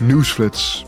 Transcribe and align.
Nieuwsflits. 0.00 0.84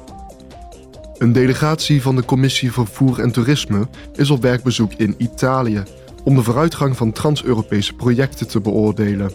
Een 1.18 1.33
delegatie 1.33 2.03
van 2.03 2.17
de 2.17 2.25
Commissie 2.25 2.72
Vervoer 2.72 3.21
en 3.21 3.33
Toerisme 3.33 3.88
is 4.15 4.31
op 4.31 4.42
werkbezoek 4.42 4.92
in 4.92 5.15
Italië 5.19 5.83
om 6.25 6.34
de 6.34 6.42
vooruitgang 6.42 6.96
van 6.96 7.12
trans-Europese 7.12 7.92
projecten 7.92 8.48
te 8.48 8.61
beoordelen. 8.61 9.32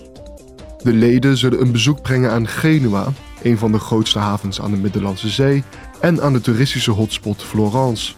De 0.84 0.94
leden 0.94 1.38
zullen 1.38 1.62
een 1.62 1.72
bezoek 1.72 2.02
brengen 2.02 2.32
aan 2.32 2.48
Genua, 2.48 3.08
een 3.44 3.58
van 3.58 3.72
de 3.72 3.80
grootste 3.80 4.20
havens 4.20 4.62
aan 4.62 4.72
de 4.72 4.78
Middellandse 4.78 5.30
Zee, 5.30 5.64
en 6.02 6.22
aan 6.22 6.34
de 6.34 6.42
toeristische 6.42 6.92
hotspot 6.92 7.44
Florence. 7.44 8.14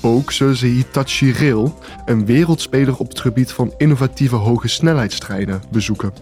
Ook 0.00 0.32
zullen 0.32 0.56
ze 0.56 0.66
Hitachi 0.66 1.32
Rail, 1.32 1.78
een 2.04 2.26
wereldspeler 2.26 2.96
op 2.96 3.08
het 3.08 3.20
gebied 3.20 3.52
van 3.52 3.74
innovatieve 3.76 4.36
hoge 4.36 4.68
snelheidstreinen, 4.68 5.62
bezoeken. 5.70 6.12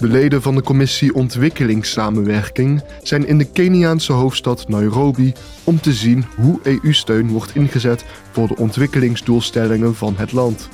De 0.00 0.08
leden 0.08 0.42
van 0.42 0.54
de 0.54 0.62
commissie 0.62 1.14
Ontwikkelingssamenwerking 1.14 2.82
zijn 3.02 3.26
in 3.26 3.38
de 3.38 3.44
Keniaanse 3.44 4.12
hoofdstad 4.12 4.68
Nairobi 4.68 5.32
om 5.64 5.80
te 5.80 5.92
zien 5.92 6.24
hoe 6.36 6.60
EU-steun 6.62 7.28
wordt 7.28 7.54
ingezet 7.54 8.04
voor 8.30 8.48
de 8.48 8.56
ontwikkelingsdoelstellingen 8.56 9.94
van 9.94 10.14
het 10.16 10.32
land. 10.32 10.68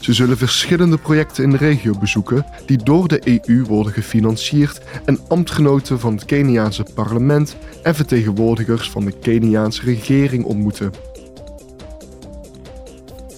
Ze 0.00 0.12
zullen 0.12 0.36
verschillende 0.36 0.98
projecten 0.98 1.44
in 1.44 1.50
de 1.50 1.56
regio 1.56 1.98
bezoeken 1.98 2.46
die 2.66 2.82
door 2.82 3.08
de 3.08 3.40
EU 3.46 3.64
worden 3.64 3.92
gefinancierd 3.92 4.80
en 5.04 5.18
ambtgenoten 5.28 6.00
van 6.00 6.14
het 6.14 6.24
Keniaanse 6.24 6.86
parlement 6.94 7.56
en 7.82 7.94
vertegenwoordigers 7.94 8.90
van 8.90 9.04
de 9.04 9.12
Keniaanse 9.18 9.82
regering 9.82 10.44
ontmoeten. 10.44 10.92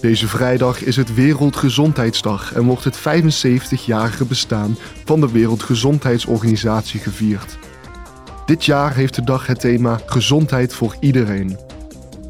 Deze 0.01 0.27
vrijdag 0.27 0.83
is 0.83 0.95
het 0.95 1.13
Wereldgezondheidsdag 1.13 2.53
en 2.53 2.63
wordt 2.63 2.83
het 2.83 2.99
75-jarige 2.99 4.25
bestaan 4.25 4.77
van 5.05 5.19
de 5.19 5.31
Wereldgezondheidsorganisatie 5.31 6.99
gevierd. 6.99 7.57
Dit 8.45 8.65
jaar 8.65 8.95
heeft 8.95 9.15
de 9.15 9.23
dag 9.23 9.47
het 9.47 9.59
thema 9.59 9.99
Gezondheid 10.05 10.73
voor 10.73 10.95
iedereen. 10.99 11.57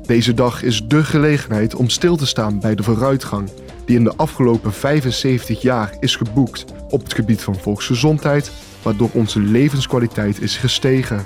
Deze 0.05 0.33
dag 0.33 0.63
is 0.63 0.87
dé 0.87 1.03
gelegenheid 1.03 1.75
om 1.75 1.89
stil 1.89 2.15
te 2.15 2.25
staan 2.25 2.59
bij 2.59 2.75
de 2.75 2.83
vooruitgang 2.83 3.49
die 3.85 3.95
in 3.95 4.03
de 4.03 4.15
afgelopen 4.15 4.73
75 4.73 5.61
jaar 5.61 5.95
is 5.99 6.15
geboekt 6.15 6.65
op 6.89 7.03
het 7.03 7.13
gebied 7.13 7.41
van 7.41 7.55
volksgezondheid, 7.55 8.51
waardoor 8.81 9.09
onze 9.13 9.39
levenskwaliteit 9.39 10.41
is 10.41 10.57
gestegen. 10.57 11.25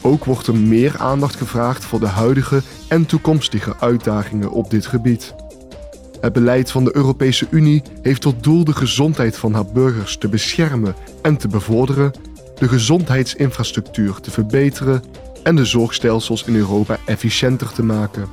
Ook 0.00 0.24
wordt 0.24 0.46
er 0.46 0.56
meer 0.56 0.98
aandacht 0.98 1.36
gevraagd 1.36 1.84
voor 1.84 2.00
de 2.00 2.06
huidige 2.06 2.62
en 2.88 3.06
toekomstige 3.06 3.76
uitdagingen 3.80 4.50
op 4.50 4.70
dit 4.70 4.86
gebied. 4.86 5.34
Het 6.28 6.36
beleid 6.36 6.70
van 6.70 6.84
de 6.84 6.96
Europese 6.96 7.46
Unie 7.50 7.82
heeft 8.02 8.20
tot 8.20 8.42
doel 8.42 8.64
de 8.64 8.72
gezondheid 8.72 9.36
van 9.36 9.54
haar 9.54 9.66
burgers 9.66 10.16
te 10.16 10.28
beschermen 10.28 10.94
en 11.22 11.36
te 11.36 11.48
bevorderen, 11.48 12.12
de 12.58 12.68
gezondheidsinfrastructuur 12.68 14.20
te 14.20 14.30
verbeteren 14.30 15.02
en 15.42 15.56
de 15.56 15.64
zorgstelsels 15.64 16.44
in 16.44 16.54
Europa 16.54 16.98
efficiënter 17.06 17.72
te 17.72 17.82
maken. 17.82 18.28